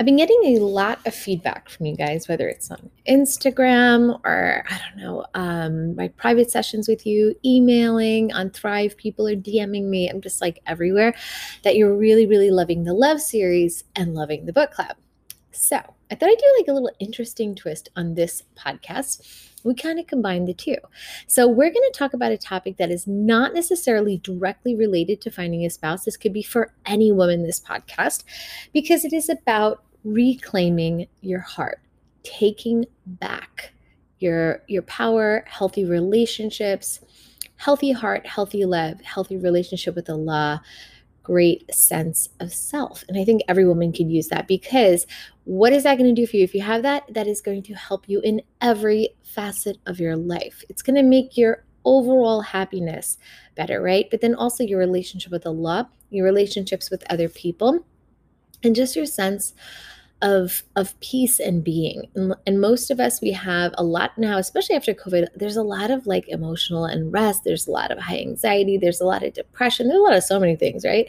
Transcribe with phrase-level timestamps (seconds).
[0.00, 4.64] I've been getting a lot of feedback from you guys, whether it's on Instagram or
[4.66, 8.96] I don't know, um, my private sessions with you, emailing on Thrive.
[8.96, 10.08] People are DMing me.
[10.08, 11.14] I'm just like everywhere
[11.64, 14.96] that you're really, really loving the love series and loving the book club.
[15.52, 19.98] So I thought I'd do like a little interesting twist on this podcast we kind
[19.98, 20.78] of combine the two.
[21.26, 25.30] So, we're going to talk about a topic that is not necessarily directly related to
[25.30, 26.06] finding a spouse.
[26.06, 28.24] This could be for any woman, this podcast,
[28.72, 31.80] because it is about reclaiming your heart,
[32.22, 33.72] taking back
[34.18, 37.00] your, your power, healthy relationships,
[37.56, 40.62] healthy heart, healthy love, healthy relationship with Allah,
[41.22, 43.04] great sense of self.
[43.08, 45.06] And I think every woman can use that because
[45.44, 46.44] what is that going to do for you?
[46.44, 50.16] If you have that, that is going to help you in every facet of your
[50.16, 50.64] life.
[50.68, 53.18] It's going to make your overall happiness
[53.56, 54.06] better, right?
[54.10, 57.86] But then also your relationship with Allah, your relationships with other people,
[58.62, 59.54] and just your sense
[60.22, 62.04] of of peace and being.
[62.14, 65.62] And, and, most of us we have a lot now especially after covid there's a
[65.62, 67.44] lot of like emotional unrest.
[67.44, 68.76] There's a lot of high anxiety.
[68.76, 69.88] There's a lot of depression.
[69.88, 71.08] There's a lot of so many things right?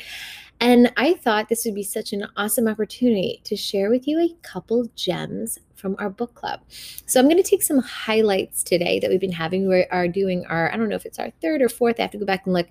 [0.59, 4.35] And I thought this would be such an awesome opportunity to share with you a
[4.43, 6.61] couple gems from our book club.
[7.07, 9.67] So I'm going to take some highlights today that we've been having.
[9.67, 12.11] We are doing our, I don't know if it's our third or fourth, I have
[12.11, 12.67] to go back and look,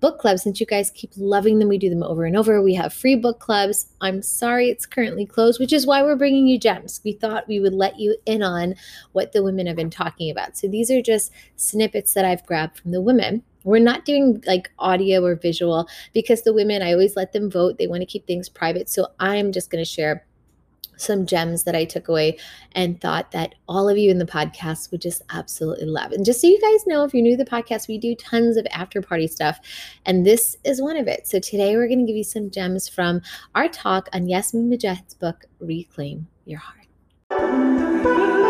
[0.00, 0.44] book clubs.
[0.44, 2.62] Since you guys keep loving them, we do them over and over.
[2.62, 3.86] We have free book clubs.
[4.00, 7.00] I'm sorry it's currently closed, which is why we're bringing you gems.
[7.04, 8.76] We thought we would let you in on
[9.10, 10.56] what the women have been talking about.
[10.56, 14.70] So these are just snippets that I've grabbed from the women we're not doing like
[14.78, 17.78] audio or visual because the women, I always let them vote.
[17.78, 18.88] They want to keep things private.
[18.88, 20.26] So I'm just going to share
[20.96, 22.38] some gems that I took away
[22.72, 26.12] and thought that all of you in the podcast would just absolutely love.
[26.12, 28.56] And just so you guys know, if you're new to the podcast, we do tons
[28.56, 29.58] of after party stuff,
[30.06, 31.26] and this is one of it.
[31.26, 33.22] So today we're going to give you some gems from
[33.54, 38.41] our talk on Yasmin Mogahed's book, Reclaim Your Heart.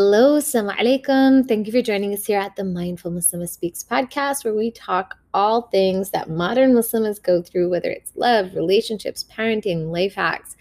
[0.00, 1.48] Hello, assalamu alaikum.
[1.48, 5.18] Thank you for joining us here at the Mindful Muslimah Speaks podcast, where we talk
[5.34, 10.56] all things that modern Muslims go through, whether it's love, relationships, parenting, life hacks,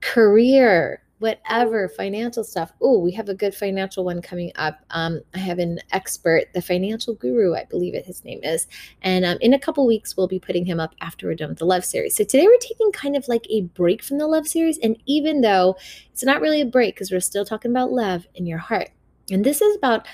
[0.00, 2.72] career, whatever financial stuff.
[2.80, 4.80] Oh, we have a good financial one coming up.
[4.90, 8.66] Um, I have an expert, the financial guru, I believe it his name is,
[9.02, 11.58] and um, in a couple weeks we'll be putting him up after we're done with
[11.58, 12.16] the love series.
[12.16, 15.40] So today we're taking kind of like a break from the love series, and even
[15.40, 15.76] though
[16.12, 18.90] it's not really a break because we're still talking about love in your heart,
[19.30, 20.06] and this is about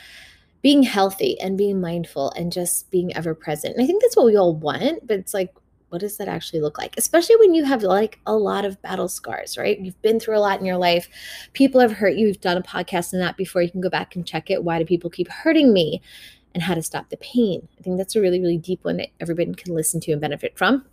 [0.63, 3.75] being healthy and being mindful and just being ever present.
[3.75, 5.53] And I think that's what we all want, but it's like
[5.93, 6.95] what does that actually look like?
[6.97, 9.79] Especially when you have like a lot of battle scars, right?
[9.79, 11.07] You've been through a lot in your life.
[11.53, 12.29] People have hurt you.
[12.29, 13.61] You've done a podcast on that before.
[13.61, 14.65] You can go back and check it.
[14.65, 16.01] Why do people keep hurting me?
[16.55, 17.67] And how to stop the pain.
[17.79, 20.57] I think that's a really, really deep one that everybody can listen to and benefit
[20.57, 20.85] from.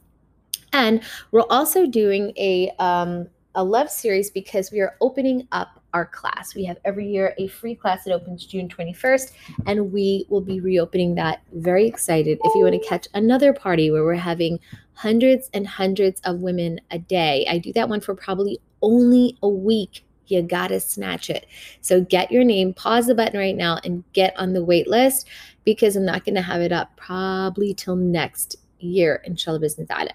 [0.71, 6.05] And we're also doing a um, a love series because we are opening up our
[6.05, 6.53] class.
[6.53, 9.31] We have every year a free class that opens June 21st,
[9.65, 11.41] and we will be reopening that.
[11.53, 12.39] Very excited.
[12.43, 14.59] If you want to catch another party where we're having
[14.93, 19.49] hundreds and hundreds of women a day, I do that one for probably only a
[19.49, 20.05] week.
[20.27, 21.47] You gotta snatch it.
[21.81, 25.27] So get your name, pause the button right now, and get on the wait list
[25.65, 30.11] because I'm not gonna have it up probably till next year, inshallah business ta'ala.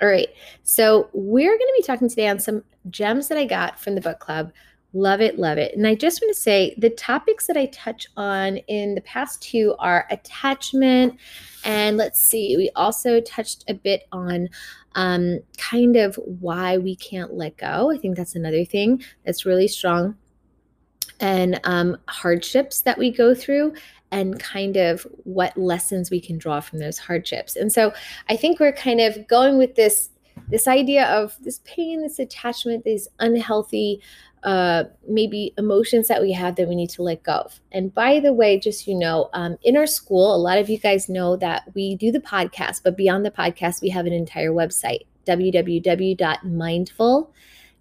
[0.00, 0.28] All right.
[0.62, 4.00] So we're going to be talking today on some gems that I got from the
[4.00, 4.52] book club.
[4.94, 5.76] Love it, love it.
[5.76, 9.42] And I just want to say the topics that I touch on in the past
[9.42, 11.18] two are attachment.
[11.64, 14.48] And let's see, we also touched a bit on
[14.94, 17.90] um, kind of why we can't let go.
[17.90, 20.16] I think that's another thing that's really strong.
[21.20, 23.74] And um, hardships that we go through
[24.10, 27.56] and kind of what lessons we can draw from those hardships.
[27.56, 27.92] And so
[28.28, 30.10] I think we're kind of going with this
[30.50, 34.00] this idea of this pain, this attachment, these unhealthy
[34.44, 37.60] uh, maybe emotions that we have that we need to let go of.
[37.72, 40.78] And by the way, just you know, um, in our school, a lot of you
[40.78, 44.52] guys know that we do the podcast, but beyond the podcast, we have an entire
[44.52, 47.26] website www.mindful.com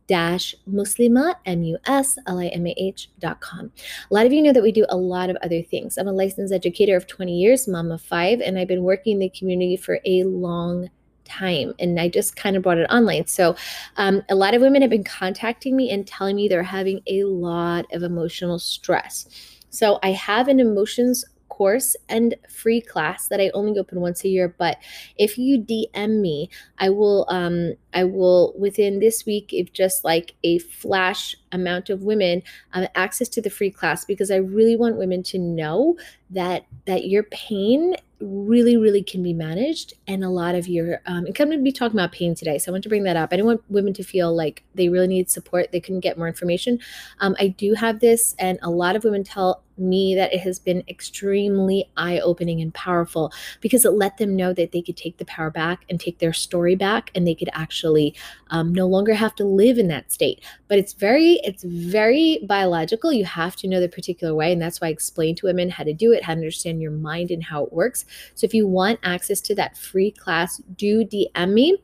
[0.07, 3.71] dash muslimah m-u-s-l-i-m-a-h dot com.
[4.09, 5.97] A lot of you know that we do a lot of other things.
[5.97, 9.19] I'm a licensed educator of 20 years mom of five and i've been working in
[9.19, 10.89] the community for a long
[11.25, 13.27] time and i just kind of brought it online.
[13.27, 13.55] So
[13.97, 17.23] um, a lot of women have been contacting me and telling me they're having a
[17.23, 19.27] lot of emotional stress.
[19.69, 21.25] So i have an emotions
[21.57, 24.53] course and free class that I only open once a year.
[24.57, 24.77] But
[25.17, 30.35] if you DM me, I will um I will within this week, if just like
[30.43, 34.97] a flash amount of women um, access to the free class because I really want
[34.97, 35.97] women to know
[36.29, 39.93] that that your pain really, really can be managed.
[40.07, 42.57] And a lot of your, um, and going to be talking about pain today.
[42.57, 43.31] So I want to bring that up.
[43.31, 45.71] I don't want women to feel like they really need support.
[45.71, 46.79] They couldn't get more information.
[47.19, 50.57] Um, I do have this, and a lot of women tell me that it has
[50.57, 55.17] been extremely eye opening and powerful because it let them know that they could take
[55.17, 58.15] the power back and take their story back and they could actually
[58.49, 63.11] um, no longer have to live in that state but it's very it's very biological
[63.11, 65.83] you have to know the particular way and that's why i explain to women how
[65.83, 68.05] to do it how to understand your mind and how it works
[68.35, 71.77] so if you want access to that free class do dm me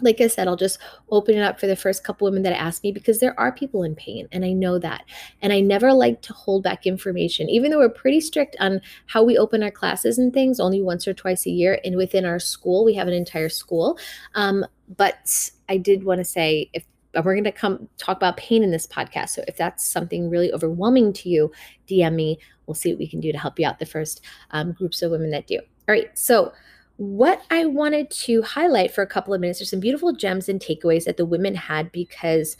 [0.00, 0.78] like I said, I'll just
[1.10, 3.82] open it up for the first couple women that ask me because there are people
[3.82, 5.04] in pain and I know that.
[5.42, 9.22] And I never like to hold back information, even though we're pretty strict on how
[9.22, 11.80] we open our classes and things, only once or twice a year.
[11.84, 13.98] And within our school, we have an entire school.
[14.34, 14.64] Um,
[14.96, 16.84] but I did want to say if
[17.24, 19.30] we're going to come talk about pain in this podcast.
[19.30, 21.52] So if that's something really overwhelming to you,
[21.88, 22.38] DM me.
[22.66, 23.78] We'll see what we can do to help you out.
[23.78, 25.58] The first um, groups of women that do.
[25.58, 26.10] All right.
[26.18, 26.52] So
[26.96, 30.60] what I wanted to highlight for a couple of minutes are some beautiful gems and
[30.60, 32.56] takeaways that the women had because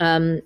[0.00, 0.40] um,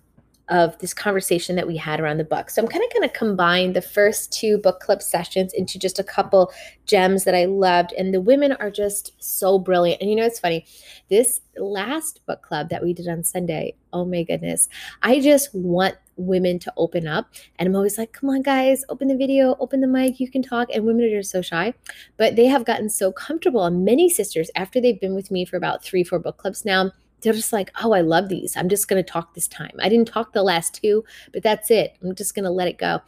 [0.48, 2.50] of this conversation that we had around the book.
[2.50, 5.98] So I'm kind of going to combine the first two book club sessions into just
[5.98, 6.52] a couple
[6.86, 7.92] gems that I loved.
[7.92, 10.00] And the women are just so brilliant.
[10.00, 10.66] And you know, it's funny.
[11.10, 14.68] This last book club that we did on Sunday, oh my goodness,
[15.02, 17.28] I just want women to open up.
[17.58, 20.42] And I'm always like, come on, guys, open the video, open the mic, you can
[20.42, 20.68] talk.
[20.72, 21.74] And women are just so shy,
[22.16, 23.64] but they have gotten so comfortable.
[23.64, 26.92] And many sisters, after they've been with me for about three, four book clubs now,
[27.20, 28.56] they're just like, oh, I love these.
[28.56, 29.72] I'm just going to talk this time.
[29.80, 31.96] I didn't talk the last two, but that's it.
[32.02, 33.00] I'm just going to let it go.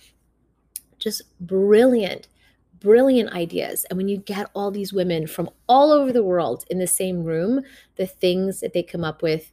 [0.99, 2.29] Just brilliant,
[2.81, 3.87] brilliant ideas.
[3.89, 7.23] And when you get all these women from all over the world in the same
[7.23, 7.63] room,
[7.97, 9.53] the things that they come up with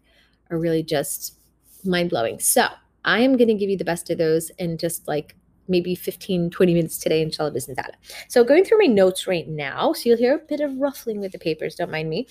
[0.49, 1.37] are really just
[1.85, 2.39] mind blowing.
[2.39, 2.67] So
[3.05, 5.35] I am going to give you the best of those and just like
[5.67, 7.91] maybe 15, 20 minutes today, inshallah bismillah.
[8.27, 11.31] So going through my notes right now, so you'll hear a bit of ruffling with
[11.31, 12.27] the papers, don't mind me.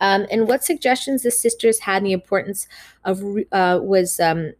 [0.00, 2.68] Um, and what suggestions the sisters had and the importance
[3.04, 4.52] of uh, was um,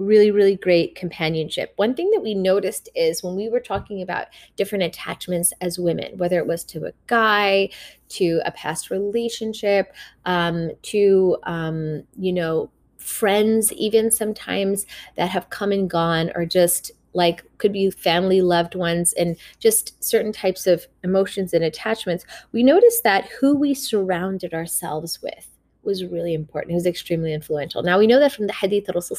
[0.00, 1.74] really, really great companionship.
[1.76, 6.16] One thing that we noticed is when we were talking about different attachments as women,
[6.16, 7.68] whether it was to a guy,
[8.10, 9.92] to a past relationship,
[10.24, 14.86] um, to, um, you know, friends, even sometimes
[15.16, 20.02] that have come and gone, or just like could be family loved ones and just
[20.02, 25.48] certain types of emotions and attachments we noticed that who we surrounded ourselves with
[25.82, 26.72] was really important.
[26.72, 27.82] It was extremely influential.
[27.82, 29.16] Now we know that from the hadith of Rasul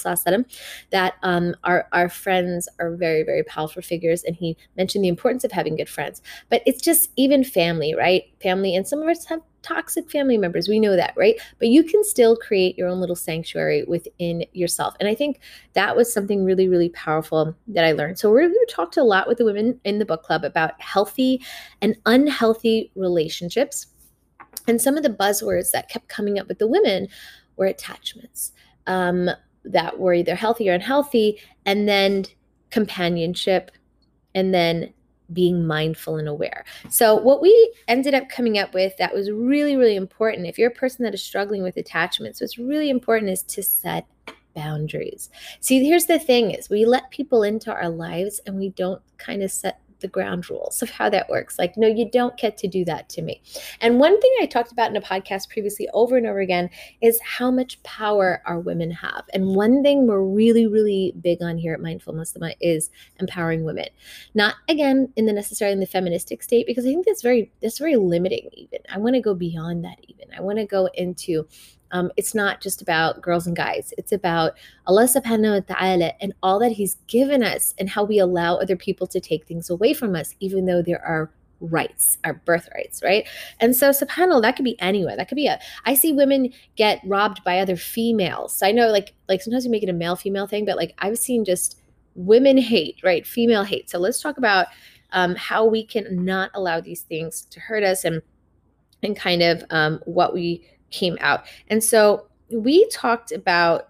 [0.92, 4.24] that um, our, our friends are very, very powerful figures.
[4.24, 6.22] And he mentioned the importance of having good friends.
[6.50, 8.24] But it's just even family, right?
[8.42, 8.76] Family.
[8.76, 10.68] And some of us have toxic family members.
[10.68, 11.40] We know that, right?
[11.60, 14.96] But you can still create your own little sanctuary within yourself.
[15.00, 15.40] And I think
[15.74, 18.18] that was something really, really powerful that I learned.
[18.18, 20.44] So we're going to talk to a lot with the women in the book club
[20.44, 21.44] about healthy
[21.82, 23.88] and unhealthy relationships
[24.68, 27.08] and some of the buzzwords that kept coming up with the women
[27.58, 28.52] were attachments
[28.88, 29.30] um,
[29.64, 32.26] that were either healthy or unhealthy, and then
[32.70, 33.72] companionship,
[34.34, 34.94] and then
[35.34, 36.66] being mindful and aware.
[36.90, 40.72] So, what we ended up coming up with that was really, really important if you're
[40.72, 44.06] a person that is struggling with attachments, what's really important is to set
[44.54, 45.30] boundaries.
[45.60, 49.44] See, here's the thing is we let people into our lives and we don't kind
[49.44, 51.58] of set the ground rules of how that works.
[51.58, 53.42] Like, no, you don't get to do that to me.
[53.80, 56.70] And one thing I talked about in a podcast previously over and over again
[57.02, 59.24] is how much power our women have.
[59.34, 62.90] And one thing we're really, really big on here at Mindful Muslimah is
[63.20, 63.88] empowering women.
[64.34, 67.80] Not again in the necessarily in the feministic state, because I think that's very that's
[67.80, 68.80] very limiting even.
[68.90, 70.28] I want to go beyond that even.
[70.36, 71.48] I want to go into
[71.92, 73.94] um, it's not just about girls and guys.
[73.98, 74.54] It's about
[74.88, 78.76] Allah subhanahu wa ta'ala and all that He's given us and how we allow other
[78.76, 81.32] people to take things away from us, even though there are
[81.62, 83.28] rights, our birthrights, right?
[83.60, 85.16] And so subhanAllah, that could be anywhere.
[85.16, 88.54] That could be a I see women get robbed by other females.
[88.54, 90.94] So I know like like sometimes we make it a male female thing, but like
[91.00, 91.80] I've seen just
[92.16, 93.26] women hate, right?
[93.26, 93.90] Female hate.
[93.90, 94.68] So let's talk about
[95.14, 98.22] um, how we can not allow these things to hurt us and
[99.04, 101.46] and kind of um, what we came out.
[101.68, 103.88] And so we talked about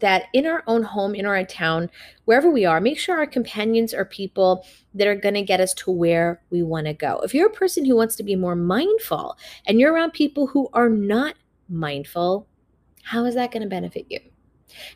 [0.00, 1.90] that in our own home, in our town,
[2.24, 4.64] wherever we are, make sure our companions are people
[4.94, 7.20] that are going to get us to where we want to go.
[7.22, 9.36] If you're a person who wants to be more mindful
[9.66, 11.34] and you're around people who are not
[11.68, 12.48] mindful,
[13.02, 14.20] how is that going to benefit you?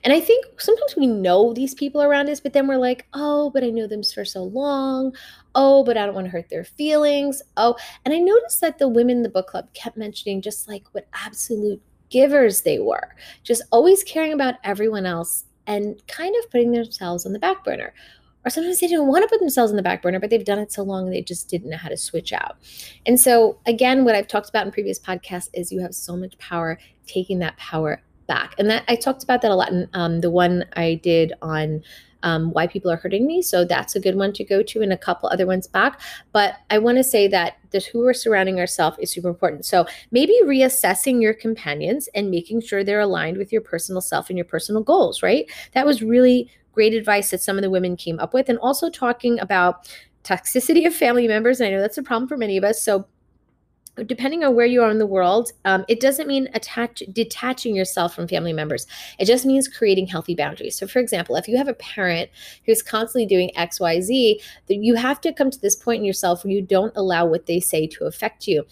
[0.03, 3.51] And I think sometimes we know these people around us, but then we're like, oh,
[3.51, 5.15] but I know them for so long.
[5.55, 7.43] Oh, but I don't want to hurt their feelings.
[7.57, 10.85] Oh, and I noticed that the women in the book club kept mentioning just like
[10.93, 16.73] what absolute givers they were, just always caring about everyone else and kind of putting
[16.73, 17.93] themselves on the back burner.
[18.45, 20.59] Or sometimes they didn't want to put themselves on the back burner, but they've done
[20.59, 22.57] it so long they just didn't know how to switch out.
[23.07, 26.37] And so, again, what I've talked about in previous podcasts is you have so much
[26.39, 28.55] power taking that power back.
[28.59, 31.83] And that I talked about that a lot in um, the one I did on
[32.23, 33.43] um, why people are hurting me.
[33.43, 36.01] So that's a good one to go to, and a couple other ones back.
[36.33, 39.67] But I want to say that this who we're surrounding ourselves is super important.
[39.67, 44.39] So maybe reassessing your companions and making sure they're aligned with your personal self and
[44.39, 45.23] your personal goals.
[45.23, 45.51] Right?
[45.73, 48.89] That was really great advice that some of the women came up with, and also
[48.89, 49.87] talking about
[50.25, 51.61] toxicity of family members.
[51.61, 52.81] And I know that's a problem for many of us.
[52.81, 53.07] So
[54.03, 58.15] depending on where you are in the world, um, it doesn't mean attach detaching yourself
[58.15, 58.87] from family members.
[59.19, 60.77] It just means creating healthy boundaries.
[60.77, 62.31] So, for example, if you have a parent
[62.67, 66.45] who's constantly doing X, Y, Z, you have to come to this point in yourself
[66.45, 68.65] where you don't allow what they say to affect you.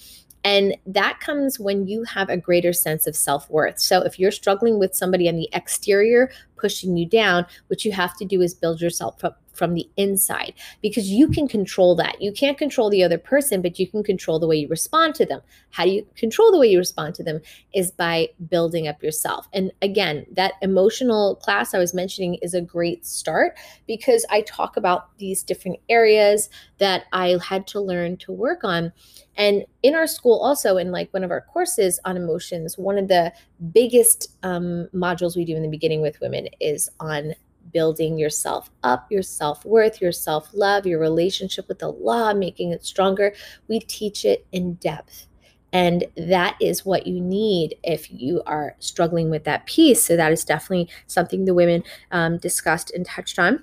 [0.45, 3.79] And that comes when you have a greater sense of self worth.
[3.79, 8.17] So, if you're struggling with somebody on the exterior pushing you down, what you have
[8.17, 12.21] to do is build yourself up from the inside because you can control that.
[12.21, 15.27] You can't control the other person, but you can control the way you respond to
[15.27, 15.41] them.
[15.71, 17.41] How do you control the way you respond to them
[17.75, 19.49] is by building up yourself.
[19.53, 24.77] And again, that emotional class I was mentioning is a great start because I talk
[24.77, 28.93] about these different areas that I had to learn to work on.
[29.37, 33.09] And in our school, also in like one of our courses on emotions, one of
[33.09, 33.33] the
[33.73, 37.35] biggest um, modules we do in the beginning with women is on
[37.73, 42.85] building yourself up, your self worth, your self love, your relationship with Allah, making it
[42.85, 43.35] stronger.
[43.69, 45.27] We teach it in depth.
[45.75, 50.05] And that is what you need if you are struggling with that piece.
[50.05, 53.63] So, that is definitely something the women um, discussed and touched on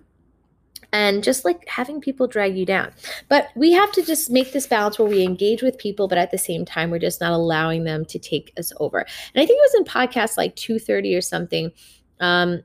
[0.92, 2.92] and just like having people drag you down.
[3.28, 6.32] But we have to just make this balance where we engage with people, but at
[6.32, 9.00] the same time, we're just not allowing them to take us over.
[9.00, 11.72] And I think it was in podcast like 230 or something.
[12.20, 12.64] Um,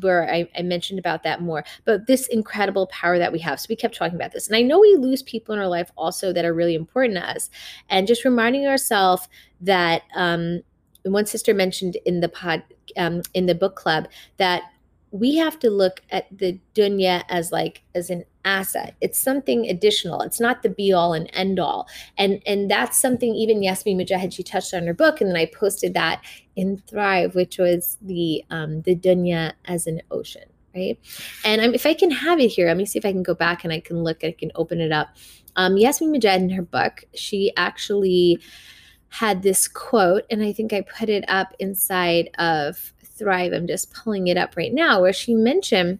[0.00, 3.60] where I, I, mentioned about that more, but this incredible power that we have.
[3.60, 4.46] So we kept talking about this.
[4.46, 7.28] And I know we lose people in our life also that are really important to
[7.28, 7.50] us.
[7.88, 9.28] And just reminding ourselves
[9.60, 10.62] that um,
[11.04, 12.62] one sister mentioned in the pod,
[12.96, 14.62] um, in the book club that
[15.10, 18.94] we have to look at the dunya as like as an asset.
[19.00, 20.20] It's something additional.
[20.20, 24.32] It's not the be all and end all and and that's something even yasmin mogahed
[24.32, 26.22] she touched on her book and then i posted that
[26.54, 30.44] in thrive which was the um the dunya as an ocean
[30.74, 30.98] right?
[31.44, 33.34] And I'm, if i can have it here let me see if i can go
[33.34, 35.16] back and i can look i can open it up.
[35.56, 38.40] Um yasmin mogahed in her book she actually
[39.08, 43.52] had this quote and i think i put it up inside of Thrive.
[43.52, 45.98] I'm just pulling it up right now, where she mentioned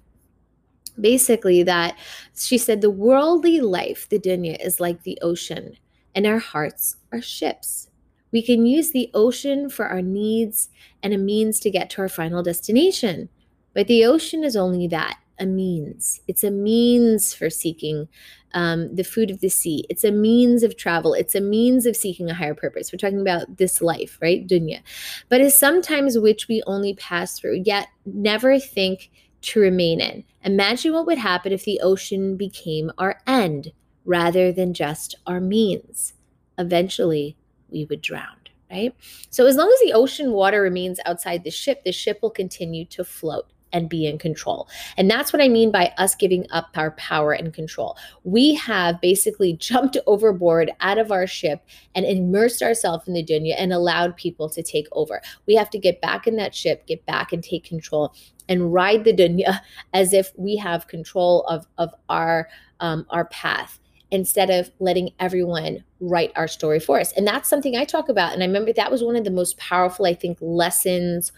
[1.01, 1.97] basically that
[2.35, 5.77] she said the worldly life, the dunya, is like the ocean,
[6.15, 7.89] and our hearts are ships.
[8.33, 10.69] We can use the ocean for our needs
[11.03, 13.29] and a means to get to our final destination.
[13.73, 16.21] But the ocean is only that a means.
[16.29, 18.09] It's a means for seeking
[18.55, 19.85] um, the food of the sea.
[19.91, 21.15] It's a means of travel.
[21.15, 22.93] It's a means of seeking a higher purpose.
[22.93, 24.47] We're talking about this life, right?
[24.47, 24.81] Dunya.
[25.29, 29.11] But is sometimes which we only pass through, yet never think
[29.43, 30.25] to remain in.
[30.43, 33.73] Imagine what would happen if the ocean became our end
[34.05, 36.15] rather than just our means.
[36.59, 37.37] Eventually,
[37.69, 38.37] we would drown
[38.71, 38.95] right?
[39.31, 42.85] So as long as the ocean water remains outside the ship, the ship will continue
[42.87, 44.67] to float and be in control.
[44.97, 47.99] And that's what I mean by us giving up our power and control.
[48.25, 51.61] We have basically jumped overboard out of our ship
[51.95, 55.21] and immersed ourselves in the dunya and allowed people to take over.
[55.47, 58.15] We have to get back in that ship, get back and take control
[58.49, 59.61] and ride the dunya
[59.93, 62.49] as if we have control of, of our
[62.81, 63.81] um, our path
[64.11, 67.13] instead of letting everyone write our story for us.
[67.13, 68.35] And that's something I talk about.
[68.35, 71.33] And I remember that was one of the most powerful, I think, lessons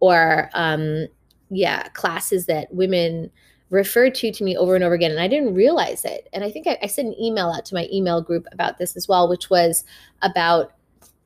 [0.00, 1.08] or um,
[1.54, 3.30] yeah classes that women
[3.70, 6.28] referred to to me over and over again and i didn't realize it.
[6.32, 8.96] And i think I, I, sent an email out to my email group about this
[8.96, 9.84] as well which was
[10.22, 10.72] about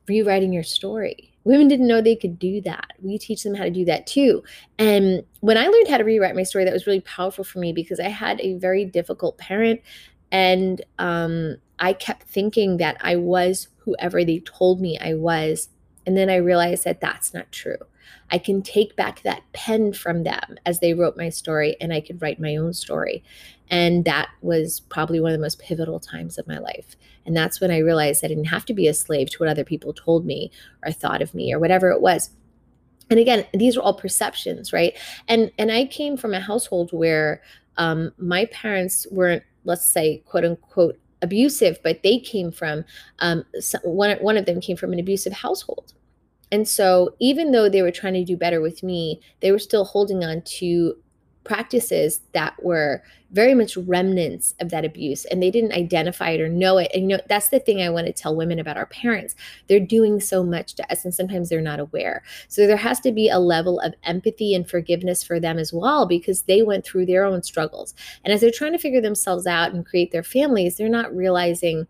[0.07, 1.31] rewriting your story.
[1.43, 2.93] Women didn't know they could do that.
[3.01, 4.43] We teach them how to do that too.
[4.77, 7.71] And when i learned how to rewrite my story that was really powerful for me
[7.73, 9.81] because i had a very difficult parent
[10.31, 15.69] and um, i kept thinking that i was whoever they told me i was
[16.05, 17.77] and then i realized that that's not true
[18.31, 22.01] I can take back that pen from them as they wrote my story and I
[22.01, 23.23] could write my own story.
[23.69, 26.95] And that was probably one of the most pivotal times of my life.
[27.25, 29.63] And that's when I realized I didn't have to be a slave to what other
[29.63, 30.51] people told me
[30.83, 32.31] or thought of me or whatever it was.
[33.09, 34.95] And again, these are all perceptions, right?
[35.27, 37.41] And and I came from a household where
[37.77, 42.85] um, my parents weren't, let's say, quote unquote, abusive, but they came from
[43.19, 43.43] um,
[43.83, 45.93] one one of them came from an abusive household
[46.51, 49.85] and so even though they were trying to do better with me, they were still
[49.85, 50.95] holding on to
[51.43, 53.01] practices that were
[53.31, 56.91] very much remnants of that abuse and they didn't identify it or know it.
[56.93, 59.35] And you know that's the thing i want to tell women about our parents.
[59.67, 62.23] They're doing so much to us and sometimes they're not aware.
[62.49, 66.05] So there has to be a level of empathy and forgiveness for them as well
[66.05, 67.95] because they went through their own struggles.
[68.23, 71.87] And as they're trying to figure themselves out and create their families they're not realizing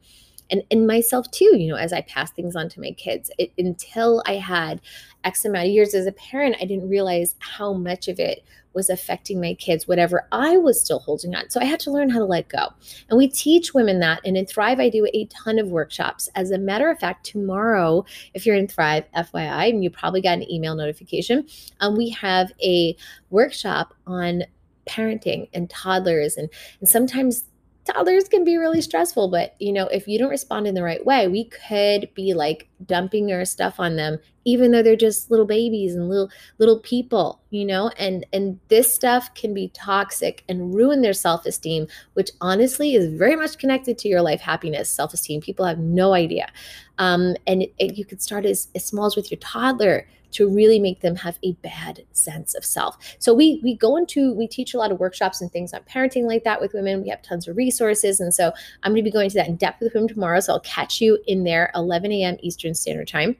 [0.49, 3.51] and and myself too you know as i pass things on to my kids it,
[3.57, 4.81] until i had
[5.23, 8.89] x amount of years as a parent i didn't realize how much of it was
[8.89, 11.49] affecting my kids whatever i was still holding on.
[11.49, 12.67] So i had to learn how to let go.
[13.09, 16.29] And we teach women that and in thrive i do a ton of workshops.
[16.35, 20.37] As a matter of fact tomorrow if you're in thrive fyi and you probably got
[20.37, 21.47] an email notification
[21.79, 22.95] um, we have a
[23.29, 24.43] workshop on
[24.87, 27.45] parenting and toddlers and, and sometimes
[27.93, 31.05] toddlers can be really stressful but you know if you don't respond in the right
[31.05, 35.45] way we could be like dumping our stuff on them even though they're just little
[35.45, 37.89] babies and little little people you know?
[37.97, 43.35] And and this stuff can be toxic and ruin their self-esteem which honestly is very
[43.35, 45.41] much connected to your life happiness self-esteem.
[45.41, 46.51] People have no idea.
[46.97, 50.49] Um, and it, it, you could start as, as small as with your toddler to
[50.49, 52.97] really make them have a bad sense of self.
[53.19, 56.23] So we we go into we teach a lot of workshops and things on parenting
[56.23, 57.01] like that with women.
[57.01, 58.51] We have tons of resources, and so
[58.83, 60.39] I'm going to be going to that in depth with women tomorrow.
[60.39, 62.37] So I'll catch you in there 11 a.m.
[62.41, 63.35] Eastern Standard Time.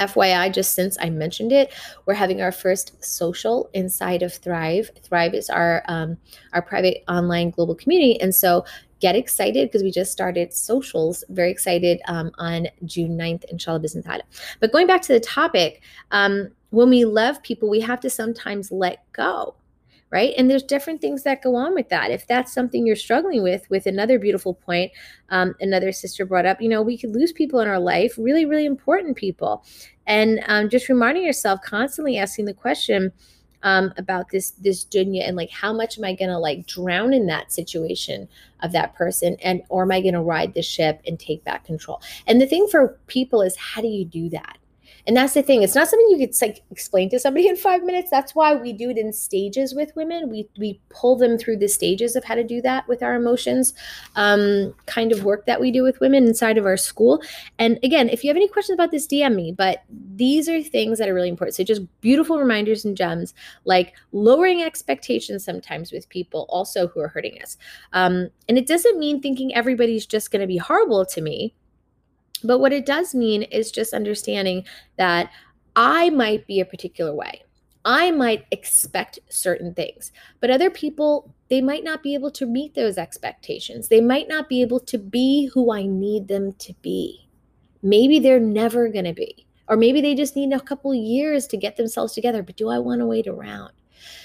[0.00, 1.72] FYI, just since I mentioned it,
[2.04, 4.90] we're having our first social inside of Thrive.
[5.02, 6.18] Thrive is our um,
[6.52, 8.64] our private online global community, and so
[9.00, 11.24] get excited because we just started socials.
[11.28, 14.22] Very excited um, on June 9th, inshallah bismillah.
[14.60, 18.72] But going back to the topic, um, when we love people, we have to sometimes
[18.72, 19.54] let go
[20.10, 23.42] right and there's different things that go on with that if that's something you're struggling
[23.42, 24.90] with with another beautiful point
[25.30, 28.44] um, another sister brought up you know we could lose people in our life really
[28.44, 29.64] really important people
[30.06, 33.12] and um, just reminding yourself constantly asking the question
[33.62, 37.26] um, about this this dunya and like how much am I gonna like drown in
[37.26, 38.28] that situation
[38.62, 42.00] of that person and or am I gonna ride the ship and take back control?
[42.26, 44.58] And the thing for people is how do you do that?
[45.06, 45.62] And that's the thing.
[45.62, 48.10] It's not something you could like explain to somebody in five minutes.
[48.10, 50.28] That's why we do it in stages with women.
[50.28, 53.74] We we pull them through the stages of how to do that with our emotions,
[54.16, 57.22] um, kind of work that we do with women inside of our school.
[57.58, 59.52] And again, if you have any questions about this, DM me.
[59.52, 59.84] But
[60.16, 61.54] these are things that are really important.
[61.54, 67.08] So just beautiful reminders and gems, like lowering expectations sometimes with people also who are
[67.08, 67.56] hurting us.
[67.92, 71.54] Um, and it doesn't mean thinking everybody's just going to be horrible to me
[72.42, 74.64] but what it does mean is just understanding
[74.96, 75.30] that
[75.74, 77.42] I might be a particular way.
[77.84, 82.74] I might expect certain things, but other people, they might not be able to meet
[82.74, 83.88] those expectations.
[83.88, 87.28] They might not be able to be who I need them to be.
[87.82, 91.56] Maybe they're never going to be, or maybe they just need a couple years to
[91.56, 92.42] get themselves together.
[92.42, 93.70] But do I want to wait around?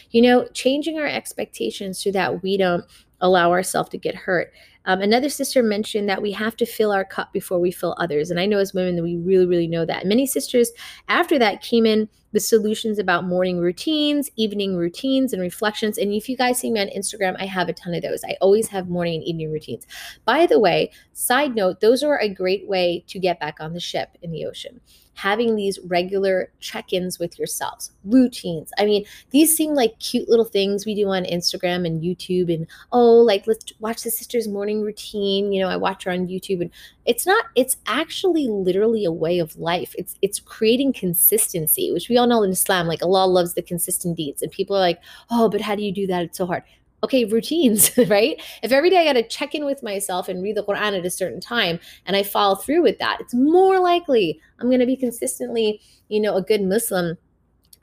[0.09, 2.85] You know, changing our expectations so that we don't
[3.19, 4.51] allow ourselves to get hurt
[4.85, 8.31] um, another sister mentioned that we have to fill our cup before we fill others.
[8.31, 10.05] And I know as women that we really, really know that.
[10.05, 10.71] Many sisters
[11.07, 15.97] after that came in with solutions about morning routines, evening routines, and reflections.
[15.97, 18.23] And if you guys see me on Instagram, I have a ton of those.
[18.23, 19.85] I always have morning and evening routines.
[20.25, 23.79] By the way, side note, those are a great way to get back on the
[23.79, 24.81] ship in the ocean
[25.13, 28.71] having these regular check ins with yourselves, routines.
[28.77, 32.53] I mean, these seem like cute little things we do on Instagram and YouTube.
[32.53, 35.51] And oh, like let's watch the sister's morning routine.
[35.51, 36.71] You know, I watch her on YouTube, and
[37.05, 37.45] it's not.
[37.55, 39.93] It's actually literally a way of life.
[39.97, 42.87] It's it's creating consistency, which we all know in Islam.
[42.87, 45.91] Like Allah loves the consistent deeds, and people are like, oh, but how do you
[45.91, 46.23] do that?
[46.23, 46.63] It's so hard
[47.03, 48.41] okay, routines, right?
[48.63, 51.05] If every day I got to check in with myself and read the Quran at
[51.05, 54.85] a certain time and I follow through with that, it's more likely I'm going to
[54.85, 57.17] be consistently, you know, a good Muslim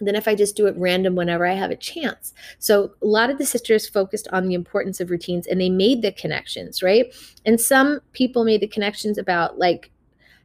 [0.00, 2.33] than if I just do it random whenever I have a chance.
[2.59, 6.02] So a lot of the sisters focused on the importance of routines and they made
[6.02, 7.12] the connections, right?
[7.44, 9.90] And some people made the connections about like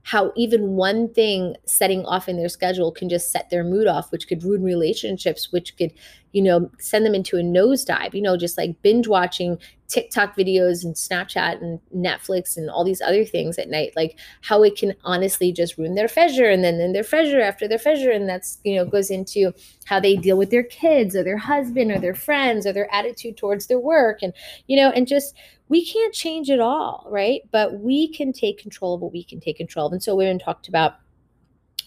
[0.03, 4.11] how even one thing setting off in their schedule can just set their mood off,
[4.11, 5.93] which could ruin relationships, which could,
[6.33, 9.57] you know, send them into a nosedive, you know, just like binge watching
[9.93, 14.63] TikTok videos and Snapchat and Netflix and all these other things at night, like how
[14.63, 18.13] it can honestly just ruin their fajr and then, then their fajr after their fajr.
[18.13, 19.53] And that's, you know, goes into
[19.85, 23.37] how they deal with their kids or their husband or their friends or their attitude
[23.37, 24.23] towards their work.
[24.23, 24.33] And,
[24.65, 25.35] you know, and just
[25.69, 27.41] we can't change it all, right?
[27.51, 29.93] But we can take control of what we can take control of.
[29.93, 30.95] And so women talked about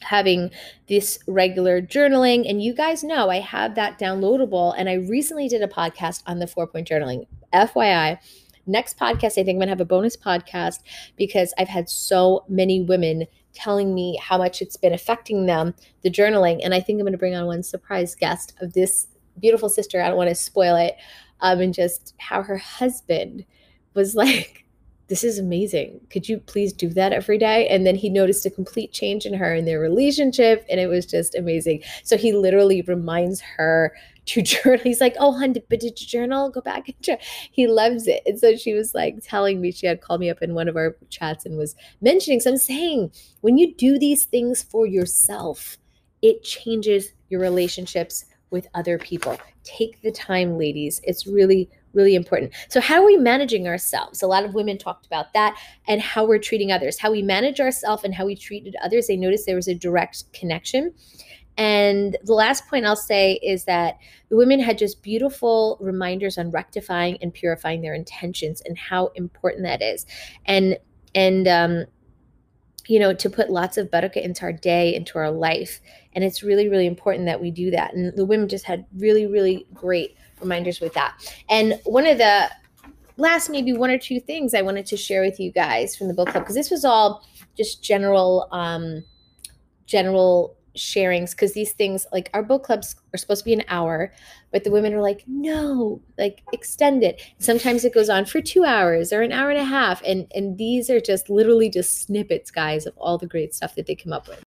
[0.01, 0.53] having
[0.87, 5.63] this regular journaling and you guys know I have that downloadable and I recently did
[5.63, 8.19] a podcast on the four point journaling FYI
[8.67, 10.81] next podcast, I think I'm going to have a bonus podcast
[11.17, 16.11] because I've had so many women telling me how much it's been affecting them, the
[16.11, 16.61] journaling.
[16.63, 19.07] And I think I'm going to bring on one surprise guest of this
[19.41, 20.03] beautiful sister.
[20.03, 20.97] I don't want to spoil it.
[21.41, 23.45] Um, and just how her husband
[23.95, 24.65] was like,
[25.09, 26.01] this is amazing.
[26.11, 27.69] Could you please do that every day?
[27.69, 30.67] And then he noticed a complete change in her and their relationship.
[30.69, 31.83] And it was just amazing.
[32.03, 33.93] So he literally reminds her
[34.27, 34.81] to journal.
[34.83, 36.51] He's like, oh, hun, but did you journal?
[36.51, 37.23] Go back and journal.
[37.51, 38.23] He loves it.
[38.27, 40.77] And so she was like telling me, she had called me up in one of
[40.77, 42.41] our chats and was mentioning.
[42.41, 43.11] So I'm saying,
[43.41, 45.79] when you do these things for yourself,
[46.23, 49.39] it changes your relationships with other people.
[49.65, 51.01] Take the time, ladies.
[51.05, 52.53] It's really, really important.
[52.69, 54.23] So, how are we managing ourselves?
[54.23, 55.59] A lot of women talked about that
[55.89, 56.99] and how we're treating others.
[56.99, 59.09] How we manage ourselves and how we treated others.
[59.09, 60.95] They noticed there was a direct connection.
[61.57, 66.51] And the last point I'll say is that the women had just beautiful reminders on
[66.51, 70.05] rectifying and purifying their intentions and how important that is.
[70.45, 70.79] And
[71.15, 71.85] and um,
[72.89, 75.81] you know, to put lots of barakah into our day, into our life.
[76.13, 77.95] And it's really, really important that we do that.
[77.95, 81.15] And the women just had really, really great reminders with that.
[81.49, 82.51] And one of the
[83.17, 86.15] last, maybe one or two things I wanted to share with you guys from the
[86.15, 89.03] book club, because this was all just general, um,
[89.87, 94.13] general sharings because these things like our book clubs are supposed to be an hour
[94.53, 97.21] but the women are like no like extend it.
[97.39, 100.57] Sometimes it goes on for two hours or an hour and a half and and
[100.57, 104.15] these are just literally just snippets guys of all the great stuff that they come
[104.15, 104.43] up with.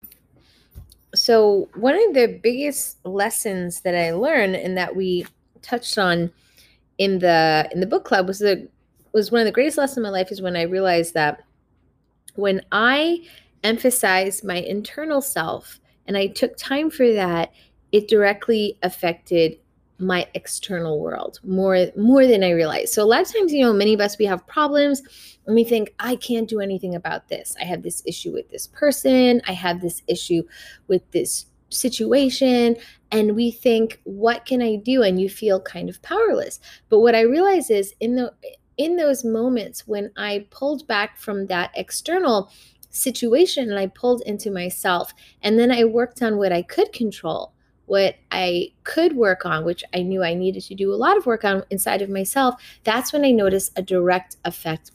[1.14, 5.26] So one of the biggest lessons that i learned and that we
[5.60, 6.30] touched on
[6.96, 8.68] in the in the book club was the
[9.12, 11.42] was one of the greatest lessons in my life is when i realized that
[12.34, 13.18] when i
[13.64, 17.52] emphasize my internal self and I took time for that,
[17.92, 19.58] it directly affected
[20.00, 22.92] my external world more more than I realized.
[22.92, 25.02] So a lot of times, you know, many of us we have problems
[25.46, 27.56] and we think I can't do anything about this.
[27.60, 30.42] I have this issue with this person, I have this issue
[30.86, 32.76] with this situation
[33.10, 36.60] and we think what can I do and you feel kind of powerless.
[36.88, 38.32] But what I realize is in the
[38.76, 42.50] in those moments when I pulled back from that external
[42.90, 45.14] situation and I pulled into myself.
[45.42, 47.52] And then I worked on what I could control,
[47.86, 51.26] what I could work on, which I knew I needed to do a lot of
[51.26, 52.54] work on inside of myself.
[52.84, 54.92] That's when I noticed a direct effect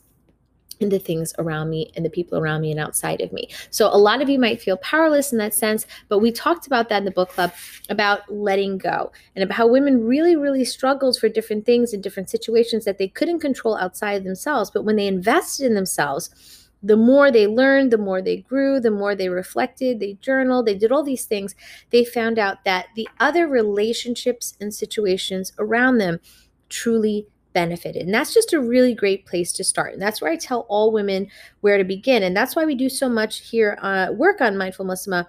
[0.80, 3.48] in the things around me and the people around me and outside of me.
[3.70, 6.88] So a lot of you might feel powerless in that sense, but we talked about
[6.88, 7.52] that in the book club
[7.88, 12.30] about letting go and about how women really really struggled for different things in different
[12.30, 16.96] situations that they couldn't control outside of themselves, but when they invested in themselves, the
[16.96, 20.92] more they learned, the more they grew, the more they reflected, they journaled, they did
[20.92, 21.54] all these things,
[21.90, 26.20] they found out that the other relationships and situations around them
[26.68, 28.02] truly benefited.
[28.02, 29.94] And that's just a really great place to start.
[29.94, 31.28] And that's where I tell all women
[31.62, 32.22] where to begin.
[32.22, 35.26] And that's why we do so much here, uh, work on Mindful Muslimah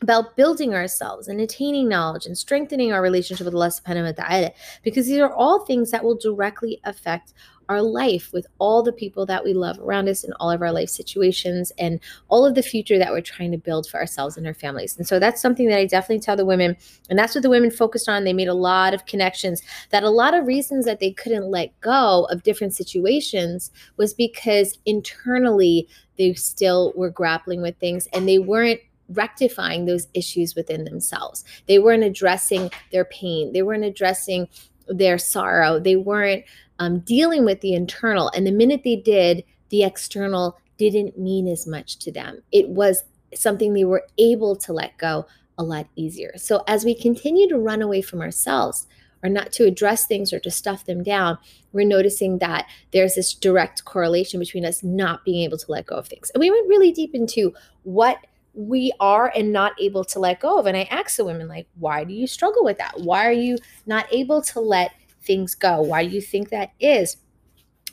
[0.00, 4.50] about building ourselves and attaining knowledge and strengthening our relationship with Allah subhanahu wa ta'ala
[4.82, 7.34] because these are all things that will directly affect
[7.72, 10.72] our life with all the people that we love around us in all of our
[10.72, 14.46] life situations and all of the future that we're trying to build for ourselves and
[14.46, 14.96] our families.
[14.96, 16.76] And so that's something that I definitely tell the women
[17.10, 18.24] and that's what the women focused on.
[18.24, 21.78] They made a lot of connections that a lot of reasons that they couldn't let
[21.80, 28.38] go of different situations was because internally they still were grappling with things and they
[28.38, 31.44] weren't rectifying those issues within themselves.
[31.66, 34.48] They weren't addressing their pain, they weren't addressing
[34.92, 36.44] their sorrow, they weren't
[36.78, 38.30] um, dealing with the internal.
[38.34, 42.42] And the minute they did, the external didn't mean as much to them.
[42.52, 45.26] It was something they were able to let go
[45.58, 46.32] a lot easier.
[46.36, 48.86] So as we continue to run away from ourselves,
[49.22, 51.38] or not to address things or to stuff them down,
[51.72, 55.96] we're noticing that there's this direct correlation between us not being able to let go
[55.96, 56.30] of things.
[56.30, 58.18] And we went really deep into what
[58.54, 60.66] we are and not able to let go of.
[60.66, 63.00] And I asked the women, like, why do you struggle with that?
[63.00, 65.80] Why are you not able to let things go?
[65.80, 67.16] Why do you think that is?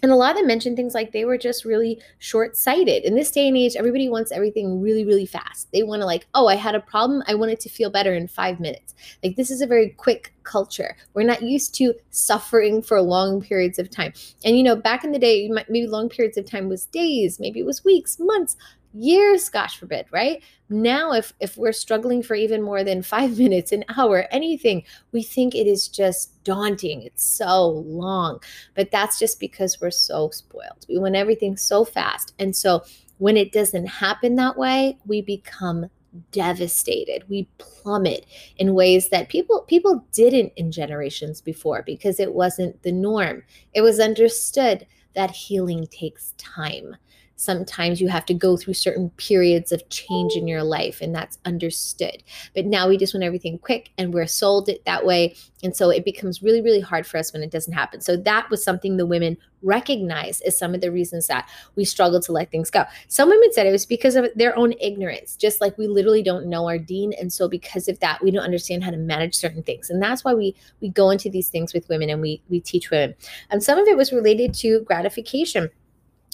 [0.02, 3.04] And a lot of them mentioned things like they were just really short sighted.
[3.04, 5.68] In this day and age, everybody wants everything really, really fast.
[5.74, 7.22] They want to, like, oh, I had a problem.
[7.28, 8.96] I want it to feel better in five minutes.
[9.22, 10.96] Like, this is a very quick culture.
[11.14, 14.14] We're not used to suffering for long periods of time.
[14.46, 17.60] And, you know, back in the day, maybe long periods of time was days, maybe
[17.60, 18.56] it was weeks, months
[18.94, 20.44] years gosh forbid right?
[20.70, 25.24] Now if if we're struggling for even more than 5 minutes an hour anything we
[25.24, 27.04] think it is just daunting.
[27.04, 28.42] It's so long.
[28.76, 30.86] But that's just because we're so spoiled.
[30.88, 32.34] We want everything so fast.
[32.40, 32.84] And so
[33.18, 35.90] when it doesn't happen that way we become
[36.32, 37.24] devastated.
[37.30, 38.26] We plummet
[38.58, 43.44] in ways that people people didn't in generations before because it wasn't the norm.
[43.74, 46.96] It was understood that healing takes time
[47.40, 51.40] sometimes you have to go through certain periods of change in your life and that's
[51.46, 52.22] understood.
[52.54, 55.90] But now we just want everything quick and we're sold it that way and so
[55.90, 58.02] it becomes really really hard for us when it doesn't happen.
[58.02, 62.20] So that was something the women recognized as some of the reasons that we struggle
[62.22, 62.84] to let things go.
[63.08, 66.48] Some women said it was because of their own ignorance just like we literally don't
[66.48, 67.14] know our deen.
[67.20, 69.90] and so because of that we don't understand how to manage certain things.
[69.90, 72.92] And that's why we we go into these things with women and we we teach
[72.92, 73.16] women.
[73.50, 75.70] And some of it was related to gratification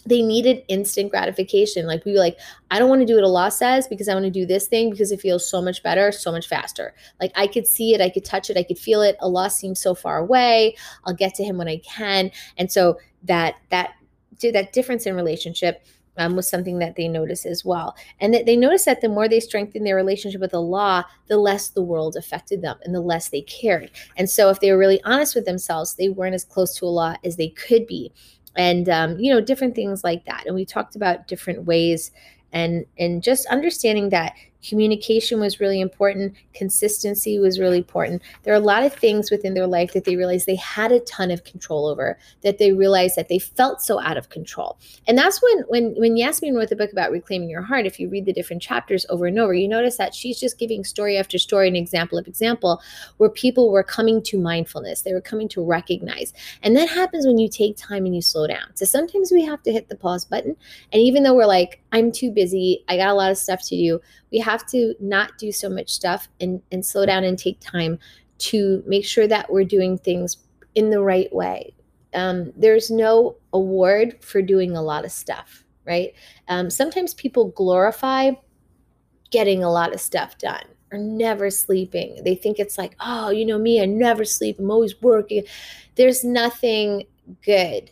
[0.05, 1.87] they needed instant gratification.
[1.87, 2.37] Like we were like,
[2.69, 4.91] I don't want to do what Allah says because I want to do this thing
[4.91, 6.93] because it feels so much better, so much faster.
[7.19, 9.17] Like I could see it, I could touch it, I could feel it.
[9.19, 10.75] Allah seems so far away.
[11.05, 12.31] I'll get to him when I can.
[12.57, 13.95] And so that that
[14.41, 15.85] that difference in relationship
[16.17, 17.95] um, was something that they noticed as well.
[18.19, 21.69] And that they noticed that the more they strengthened their relationship with Allah, the less
[21.69, 23.91] the world affected them and the less they cared.
[24.17, 27.17] And so if they were really honest with themselves, they weren't as close to Allah
[27.23, 28.11] as they could be
[28.55, 30.43] and um, you know different things like that.
[30.45, 32.11] And we talked about different ways
[32.53, 34.33] and and just understanding that
[34.67, 36.33] communication was really important.
[36.53, 38.21] Consistency was really important.
[38.43, 40.99] There are a lot of things within their life that they realized they had a
[41.01, 44.77] ton of control over that they realized that they felt so out of control.
[45.07, 48.09] And that's when when when yasmin wrote the book about reclaiming your heart if you
[48.09, 51.37] read the different chapters over and over you notice that she's just giving story after
[51.37, 52.81] story and example of example
[53.17, 55.01] where people were coming to mindfulness.
[55.01, 56.33] They were coming to recognize.
[56.63, 58.75] And that happens when you take time and you slow down.
[58.75, 60.55] So sometimes we have to hit the pause button.
[60.91, 62.83] And even though we're like i'm too busy.
[62.89, 65.89] I got a lot of stuff to do we have to not do so much
[65.89, 67.99] stuff and, and slow down and take time
[68.37, 70.37] to make sure that we're doing things
[70.75, 71.73] in the right way.
[72.13, 76.13] Um, there's no award for doing a lot of stuff, right?
[76.47, 78.31] Um, sometimes people glorify
[79.31, 82.21] getting a lot of stuff done or never sleeping.
[82.23, 85.43] They think it's like, oh, you know me, I never sleep, I'm always working.
[85.95, 87.07] There's nothing
[87.43, 87.91] good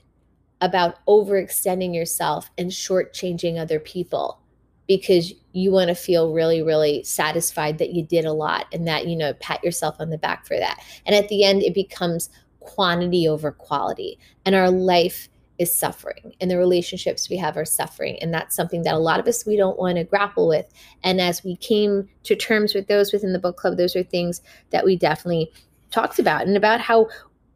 [0.62, 4.40] about overextending yourself and shortchanging other people
[4.88, 9.08] because you want to feel really really satisfied that you did a lot and that
[9.08, 10.80] you know pat yourself on the back for that.
[11.06, 14.18] And at the end it becomes quantity over quality.
[14.46, 18.18] And our life is suffering and the relationships we have are suffering.
[18.22, 20.66] And that's something that a lot of us we don't want to grapple with.
[21.04, 24.42] And as we came to terms with those within the book club those are things
[24.72, 25.52] that we definitely
[25.92, 27.08] talked about and about how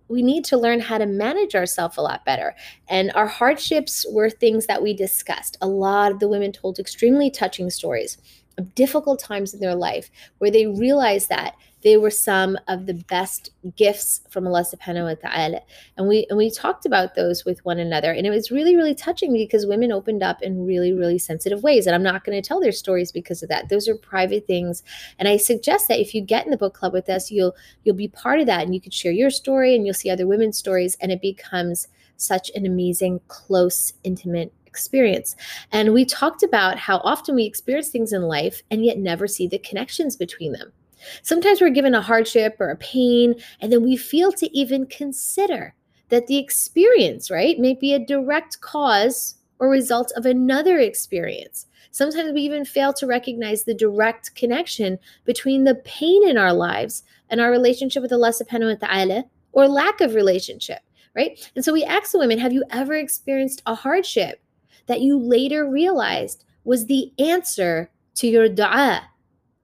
[0.10, 2.56] we need to learn how to manage ourselves a lot better.
[2.88, 5.58] And our hardships were things that we discussed.
[5.62, 8.18] A lot of the women told extremely touching stories
[8.58, 11.56] of difficult times in their life where they realized that
[11.88, 15.62] they were some of the best gifts from Allah subhanahu wa ta'ala.
[15.96, 18.12] And we and we talked about those with one another.
[18.12, 21.88] And it was really, really touching because women opened up in really, really sensitive ways.
[21.88, 23.70] And I'm not going to tell their stories because of that.
[23.70, 24.84] Those are private things.
[25.18, 27.96] And I suggest that if you get in the book club with us, you'll you'll
[27.96, 30.58] be part of that and you can share your story and you'll see other women's
[30.58, 35.38] stories and it becomes such an amazing, close, intimate experience.
[35.72, 39.48] And we talked about how often we experience things in life and yet never see
[39.48, 40.74] the connections between them.
[41.22, 45.74] Sometimes we're given a hardship or a pain, and then we feel to even consider
[46.10, 51.66] that the experience, right, may be a direct cause or result of another experience.
[51.92, 57.04] Sometimes we even fail to recognize the direct connection between the pain in our lives
[57.30, 60.80] and our relationship with Allah subhanahu wa ta'ala or lack of relationship,
[61.16, 61.40] right?
[61.56, 64.42] And so we ask the women, have you ever experienced a hardship
[64.86, 69.10] that you later realized was the answer to your dua?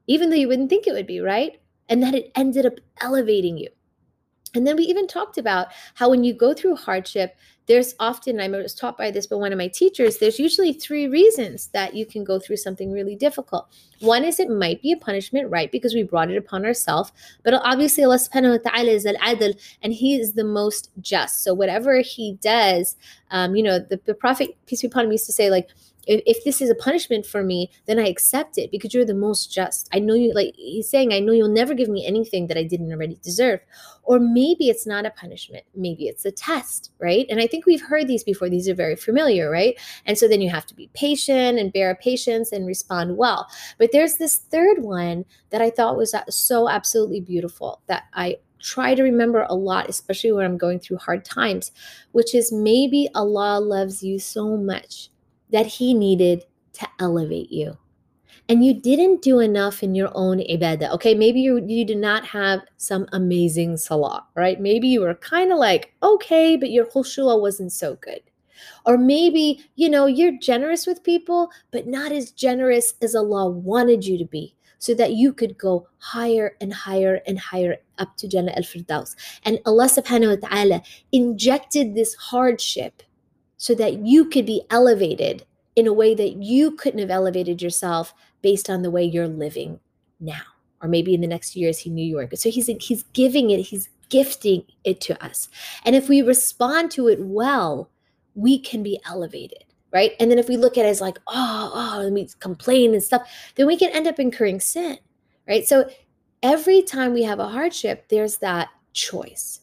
[0.08, 1.60] Even though you wouldn't think it would be, right?
[1.90, 3.70] And that it ended up elevating you.
[4.56, 7.36] And then we even talked about how when you go through hardship,
[7.66, 11.08] there's often, I was taught by this by one of my teachers, there's usually three
[11.08, 13.70] reasons that you can go through something really difficult.
[14.00, 15.72] One is it might be a punishment, right?
[15.72, 17.14] Because we brought it upon ourselves.
[17.44, 21.44] But obviously, Allah subhanahu wa ta'ala is al adl and He is the most just.
[21.44, 22.98] So whatever He does,
[23.32, 25.70] um, you know, the, the Prophet, peace be upon him, used to say, like,
[26.08, 29.52] if, this is a punishment for me, then I accept it because you're the most
[29.52, 29.88] just.
[29.94, 32.64] I know you, like he's saying, I know you'll never give me anything that I
[32.64, 33.62] didn't already deserve.
[34.04, 37.26] Or maybe it's not a punishment, maybe it's a test, right?
[37.30, 38.50] And I think we've heard these before.
[38.50, 39.80] These are very familiar, right?
[40.06, 43.48] And so then you have to be patient and bear patience and respond well.
[43.78, 48.96] But there's this third one that I thought was so absolutely beautiful that I try
[48.96, 51.72] to remember a lot, especially when I'm going through hard times,
[52.12, 55.10] which is maybe Allah loves you so much
[55.54, 57.78] that He needed to elevate you.
[58.50, 60.92] And you didn't do enough in your own ibadah.
[60.96, 64.60] Okay, maybe you you did not have some amazing salah, right?
[64.60, 68.20] Maybe you were kind of like, okay, but your khushu'ah wasn't so good.
[68.86, 74.06] Or maybe, you know, you're generous with people, but not as generous as Allah wanted
[74.06, 78.28] you to be so that you could go higher and higher and higher up to
[78.28, 79.16] Jannah al-Firdaus.
[79.46, 80.82] And Allah subhanahu wa ta'ala
[81.14, 83.04] injected this hardship
[83.64, 85.46] so that you could be elevated
[85.78, 89.80] in a way that you couldn't have elevated yourself based on the way you're living
[90.20, 90.42] now
[90.82, 92.40] or maybe in the next years he knew you were good.
[92.40, 95.48] So he's he's giving it he's gifting it to us.
[95.86, 97.90] And if we respond to it well
[98.36, 100.12] we can be elevated right?
[100.20, 103.02] And then if we look at it as like oh oh and we complain and
[103.02, 104.98] stuff then we can end up incurring sin
[105.48, 105.66] right?
[105.66, 105.90] So
[106.42, 109.62] every time we have a hardship there's that choice.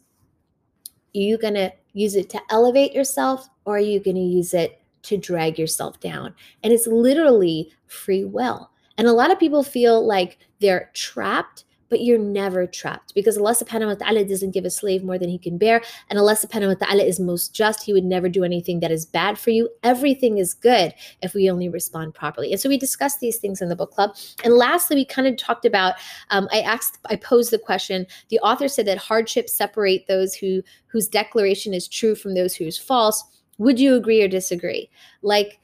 [1.14, 4.80] Are you to use it to elevate yourself or are you going to use it
[5.02, 6.34] to drag yourself down?
[6.62, 8.70] And it's literally free will.
[8.98, 13.52] And a lot of people feel like they're trapped but you're never trapped because Allah
[13.52, 15.82] subhanahu wa ta'ala doesn't give a slave more than he can bear.
[16.08, 17.82] And Allah subhanahu wa ta'ala is most just.
[17.82, 19.68] He would never do anything that is bad for you.
[19.82, 22.52] Everything is good if we only respond properly.
[22.52, 24.16] And so we discussed these things in the book club.
[24.44, 25.94] And lastly, we kind of talked about,
[26.30, 30.62] um, I asked, I posed the question, the author said that hardships separate those who
[30.86, 33.22] whose declaration is true from those who's false.
[33.58, 34.90] Would you agree or disagree?
[35.22, 35.58] Like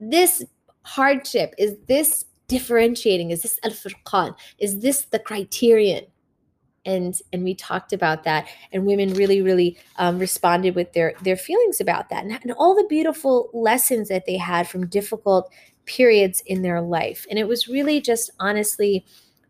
[0.00, 0.44] this
[0.82, 4.36] hardship, is this differentiating is this al-furqan?
[4.58, 6.04] Is this the criterion?
[6.84, 11.36] And and we talked about that and women really really um, responded with their their
[11.36, 15.52] feelings about that and, and all the beautiful lessons that they had from difficult
[15.84, 17.26] periods in their life.
[17.30, 19.04] And it was really just honestly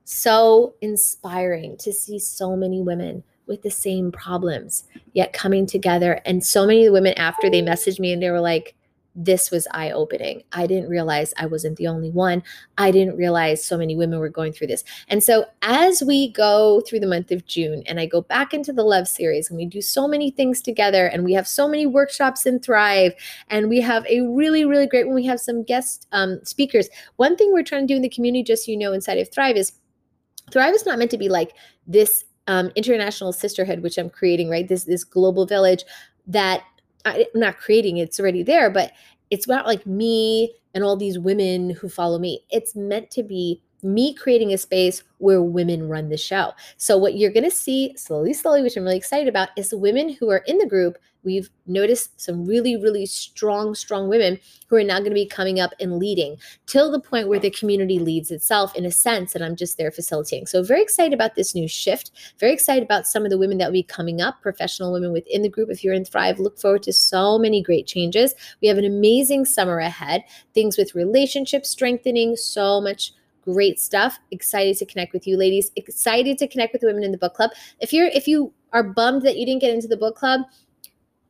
[0.04, 6.44] so inspiring to see so many women with the same problems yet coming together and
[6.44, 8.74] so many of the women after they messaged me and they were like
[9.14, 10.42] this was eye opening.
[10.52, 12.42] I didn't realize I wasn't the only one.
[12.78, 14.84] I didn't realize so many women were going through this.
[15.08, 18.72] And so, as we go through the month of June and I go back into
[18.72, 21.86] the Love series and we do so many things together and we have so many
[21.86, 23.14] workshops in Thrive
[23.48, 26.88] and we have a really, really great when we have some guest um, speakers.
[27.16, 29.30] One thing we're trying to do in the community, just so you know, inside of
[29.32, 29.72] Thrive is
[30.52, 31.52] Thrive is not meant to be like
[31.86, 34.66] this um, international sisterhood, which I'm creating, right?
[34.66, 35.84] This this global village
[36.26, 36.62] that
[37.04, 38.92] I'm not creating it's already there, but
[39.30, 42.44] it's not like me and all these women who follow me.
[42.50, 46.52] It's meant to be me creating a space where women run the show.
[46.76, 49.78] So what you're going to see slowly, slowly, which I'm really excited about, is the
[49.78, 54.76] women who are in the group we've noticed some really, really strong, strong women who
[54.76, 57.98] are now going to be coming up and leading till the point where the community
[57.98, 60.46] leads itself in a sense, and I'm just there facilitating.
[60.46, 62.10] So, very excited about this new shift.
[62.38, 65.42] Very excited about some of the women that will be coming up, professional women within
[65.42, 65.70] the group.
[65.70, 68.34] If you're in Thrive, look forward to so many great changes.
[68.62, 74.76] We have an amazing summer ahead, things with relationship strengthening, so much great stuff excited
[74.76, 77.50] to connect with you ladies excited to connect with the women in the book club
[77.80, 80.42] if you're if you are bummed that you didn't get into the book club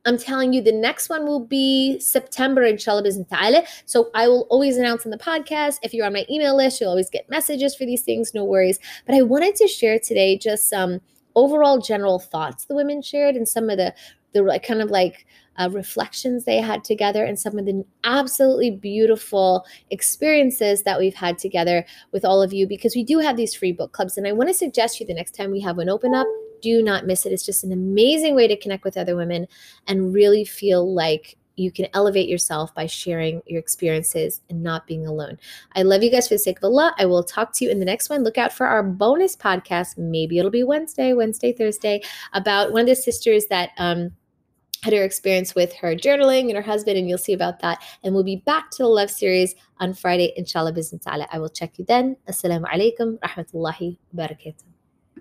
[0.05, 3.63] I'm telling you, the next one will be September, inshallah, ta'ala.
[3.85, 5.77] So I will always announce in the podcast.
[5.83, 8.79] If you're on my email list, you'll always get messages for these things, no worries.
[9.05, 11.01] But I wanted to share today just some
[11.35, 13.93] overall general thoughts the women shared and some of the,
[14.33, 15.25] the kind of like
[15.57, 21.37] uh, reflections they had together and some of the absolutely beautiful experiences that we've had
[21.37, 24.17] together with all of you because we do have these free book clubs.
[24.17, 26.27] And I want to suggest you the next time we have one open up,
[26.61, 27.31] do not miss it.
[27.31, 29.47] It's just an amazing way to connect with other women
[29.87, 35.05] and really feel like you can elevate yourself by sharing your experiences and not being
[35.05, 35.37] alone.
[35.75, 36.93] I love you guys for the sake of Allah.
[36.97, 38.23] I will talk to you in the next one.
[38.23, 39.97] Look out for our bonus podcast.
[39.97, 42.01] Maybe it'll be Wednesday, Wednesday, Thursday,
[42.33, 44.11] about one of the sisters that um,
[44.83, 47.79] had her experience with her journaling and her husband, and you'll see about that.
[48.03, 51.27] And we'll be back to the love series on Friday, inshallah, bismillah.
[51.31, 52.17] I will check you then.
[52.27, 54.80] Assalamu alaikum, rahmatullahi, barakatuh.